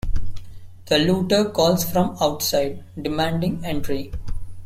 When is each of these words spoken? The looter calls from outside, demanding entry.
The 0.87 0.97
looter 0.97 1.51
calls 1.51 1.83
from 1.83 2.17
outside, 2.19 2.83
demanding 2.99 3.63
entry. 3.63 4.11